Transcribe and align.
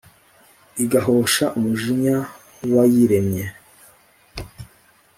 igahosha 0.83 1.45
umujinya 1.57 2.17
w’Uwayiremye. 2.59 3.45